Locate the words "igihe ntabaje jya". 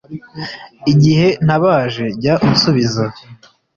0.91-2.35